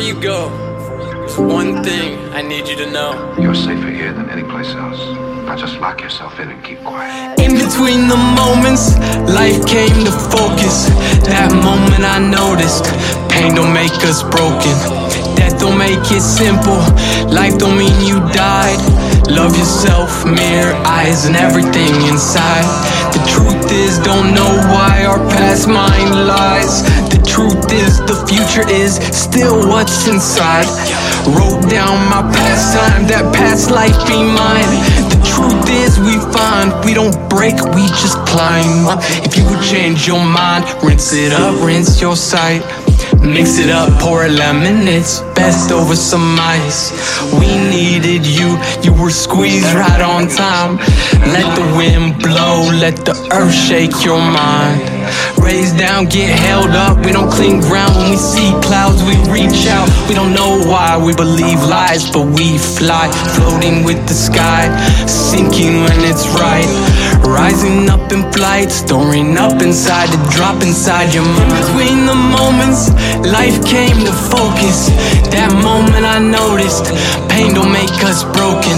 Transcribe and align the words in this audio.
you 0.00 0.20
go, 0.20 0.48
there's 0.98 1.38
one 1.38 1.82
thing 1.82 2.18
I 2.32 2.42
need 2.42 2.68
you 2.68 2.76
to 2.76 2.90
know. 2.90 3.34
You're 3.40 3.54
safer 3.54 3.90
here 3.90 4.12
than 4.12 4.30
any 4.30 4.42
place 4.42 4.68
else. 4.74 5.00
Now 5.44 5.56
just 5.56 5.80
lock 5.80 6.00
yourself 6.00 6.38
in 6.38 6.50
and 6.50 6.62
keep 6.62 6.78
quiet. 6.84 7.40
In 7.40 7.54
between 7.54 8.06
the 8.06 8.16
moments, 8.36 8.98
life 9.32 9.66
came 9.66 10.04
to 10.04 10.12
focus. 10.12 10.86
That 11.26 11.50
moment 11.64 12.04
I 12.04 12.20
noticed, 12.20 12.84
pain 13.32 13.54
don't 13.54 13.72
make 13.72 13.96
us 14.04 14.22
broken. 14.22 14.76
Death 15.34 15.58
don't 15.58 15.78
make 15.78 16.04
it 16.12 16.22
simple. 16.22 16.78
Life 17.32 17.58
don't 17.58 17.78
mean 17.78 17.96
you 18.04 18.20
died. 18.30 18.78
Love 19.28 19.56
yourself, 19.56 20.24
mirror, 20.24 20.74
eyes, 20.84 21.26
and 21.26 21.36
everything 21.36 21.90
inside. 22.06 22.64
The 23.12 23.24
truth 23.24 23.72
is, 23.72 23.98
don't 24.00 24.34
know 24.34 24.52
why 24.70 25.04
our 25.08 25.18
past 25.32 25.66
mind 25.66 26.14
future 28.28 28.68
is 28.68 29.00
still 29.16 29.66
what's 29.66 30.06
inside. 30.06 30.68
Wrote 31.32 31.64
down 31.68 31.96
my 32.12 32.22
past 32.36 32.76
time, 32.76 33.08
that 33.08 33.24
past 33.34 33.70
life 33.70 33.96
be 34.06 34.20
mine. 34.20 34.68
The 35.08 35.20
truth 35.24 35.68
is, 35.68 35.98
we 35.98 36.20
find 36.32 36.72
we 36.84 36.92
don't 36.92 37.16
break, 37.28 37.56
we 37.74 37.88
just 37.96 38.20
climb. 38.28 38.86
If 39.24 39.36
you 39.36 39.44
would 39.48 39.64
change 39.64 40.06
your 40.06 40.22
mind, 40.22 40.64
rinse 40.84 41.12
it 41.14 41.32
up, 41.32 41.56
rinse 41.64 42.00
your 42.00 42.16
sight. 42.16 42.62
Mix 43.22 43.58
it 43.58 43.70
up, 43.70 43.88
pour 44.00 44.24
a 44.24 44.28
lemon, 44.28 44.86
it's 44.86 45.20
best 45.34 45.72
over 45.72 45.96
some 45.96 46.38
ice. 46.38 46.92
We 47.32 47.48
you 47.48 47.77
were 48.98 49.10
squeezed 49.10 49.72
right 49.74 50.02
on 50.02 50.28
time. 50.28 50.76
Let 51.32 51.48
the 51.54 51.66
wind 51.76 52.18
blow, 52.18 52.68
let 52.80 53.04
the 53.04 53.14
earth 53.32 53.54
shake 53.54 54.04
your 54.04 54.18
mind. 54.18 54.82
Raise 55.38 55.72
down, 55.72 56.06
get 56.06 56.28
held 56.38 56.70
up, 56.70 56.98
we 57.04 57.12
don't 57.12 57.30
clean 57.30 57.60
ground 57.60 57.96
when 57.96 58.10
we 58.10 58.16
see 58.16 58.50
clouds, 58.60 59.02
we 59.04 59.16
reach 59.30 59.66
out. 59.68 59.88
We 60.08 60.14
don't 60.14 60.34
know 60.34 60.58
why 60.66 60.98
we 60.98 61.14
believe 61.14 61.62
lies, 61.62 62.10
but 62.10 62.26
we 62.26 62.58
fly, 62.58 63.08
floating 63.34 63.84
with 63.84 64.00
the 64.08 64.14
sky, 64.14 64.68
sinking 65.06 65.84
when 65.86 66.00
it's 66.04 66.26
right. 66.36 66.68
Rising 67.24 67.88
up 67.88 68.12
in 68.12 68.30
flight, 68.32 68.70
storing 68.70 69.36
up 69.38 69.62
inside 69.62 70.10
to 70.10 70.18
drop 70.34 70.62
inside 70.62 71.14
your 71.14 71.24
mind. 71.24 71.52
Between 71.62 72.06
the 72.06 72.14
moments, 72.14 72.90
life 73.24 73.56
came 73.64 73.98
to 74.04 74.12
focus. 74.12 74.90
That 75.32 75.52
moment 75.62 75.87
I 76.18 76.20
noticed, 76.20 76.82
pain 77.30 77.54
don't 77.54 77.70
make 77.70 78.02
us 78.02 78.24
broken. 78.24 78.74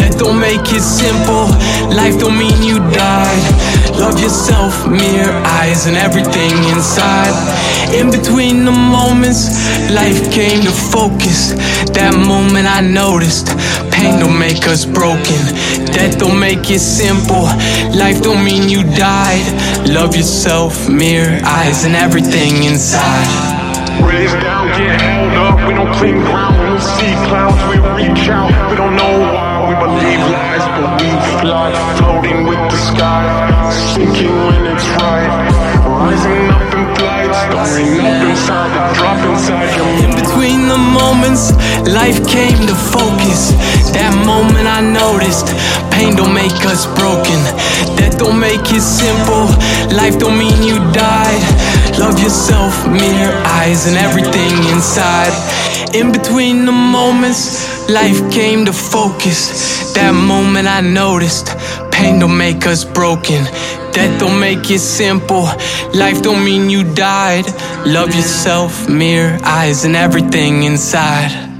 Death 0.00 0.18
don't 0.18 0.40
make 0.40 0.64
it 0.72 0.80
simple. 0.80 1.52
Life 1.92 2.18
don't 2.18 2.38
mean 2.38 2.56
you 2.62 2.78
died. 2.96 3.44
Love 4.00 4.18
yourself, 4.18 4.88
mirror, 4.88 5.30
eyes, 5.60 5.86
and 5.86 5.94
everything 5.94 6.56
inside. 6.72 7.36
In 7.92 8.10
between 8.10 8.64
the 8.64 8.72
moments, 8.72 9.68
life 9.92 10.32
came 10.32 10.62
to 10.62 10.72
focus. 10.72 11.52
That 11.92 12.16
moment 12.16 12.66
I 12.66 12.80
noticed, 12.80 13.48
pain 13.92 14.18
don't 14.18 14.38
make 14.38 14.64
us 14.66 14.86
broken. 14.86 15.36
Death 15.92 16.18
don't 16.18 16.40
make 16.40 16.70
it 16.70 16.80
simple. 16.80 17.44
Life 17.92 18.22
don't 18.22 18.42
mean 18.42 18.70
you 18.70 18.84
died. 18.96 19.44
Love 19.86 20.16
yourself, 20.16 20.88
mirror, 20.88 21.40
eyes, 21.44 21.84
and 21.84 21.94
everything 21.94 22.64
inside. 22.64 23.59
Raise 24.06 24.32
down, 24.44 24.68
get 24.78 25.00
held 25.00 25.32
up. 25.34 25.56
We 25.66 25.74
don't 25.74 25.92
clean 25.96 26.18
ground 26.28 26.56
we 26.72 26.78
see 26.80 27.14
clouds. 27.28 27.60
We 27.70 27.76
reach 27.98 28.28
out. 28.28 28.50
We 28.70 28.76
don't 28.76 28.96
know 28.96 29.14
why 29.34 29.68
we 29.68 29.74
believe 29.76 30.20
lies, 30.30 30.64
but 30.76 31.00
we 31.00 31.10
fly, 31.40 31.72
floating 31.98 32.46
with 32.46 32.62
the 32.70 32.78
sky, 32.78 33.24
sinking 33.94 34.34
when 34.46 34.62
it's 34.72 34.86
right. 35.00 35.30
Rising 35.84 36.48
up 36.48 36.68
in 36.74 36.84
flight, 36.96 37.30
storing 37.34 38.00
up 38.00 38.28
inside, 38.28 38.70
to 38.72 38.94
drop 38.98 39.20
inside 39.30 39.68
your 39.76 39.88
In 40.04 40.12
between 40.16 40.68
the 40.68 40.78
moments, 40.78 41.52
life 41.88 42.20
came 42.26 42.60
to 42.66 42.76
focus. 42.94 43.52
That 43.92 44.14
moment 44.24 44.66
I 44.66 44.80
noticed, 44.80 45.50
pain 45.90 46.14
don't 46.14 46.34
make 46.34 46.56
us 46.64 46.86
broken. 46.94 47.38
Death 47.98 48.18
don't 48.18 48.38
make 48.38 48.64
it 48.70 48.84
simple. 48.84 49.50
Life 49.96 50.18
don't 50.18 50.38
mean 50.38 50.62
you. 50.62 50.69
Yourself, 52.30 52.86
mirror, 52.86 53.42
eyes, 53.44 53.88
and 53.88 53.96
everything 53.96 54.54
inside. 54.72 55.34
In 55.92 56.12
between 56.12 56.64
the 56.64 56.70
moments, 56.70 57.90
life 57.90 58.20
came 58.30 58.64
to 58.66 58.72
focus. 58.72 59.92
That 59.94 60.12
moment 60.12 60.68
I 60.68 60.80
noticed, 60.80 61.48
pain 61.90 62.20
don't 62.20 62.38
make 62.38 62.68
us 62.68 62.84
broken. 62.84 63.42
Death 63.90 64.20
don't 64.20 64.38
make 64.38 64.70
it 64.70 64.78
simple. 64.78 65.42
Life 65.92 66.22
don't 66.22 66.44
mean 66.44 66.70
you 66.70 66.84
died. 66.94 67.46
Love 67.84 68.14
yourself, 68.14 68.88
mirror, 68.88 69.36
eyes, 69.42 69.84
and 69.84 69.96
everything 69.96 70.62
inside. 70.62 71.59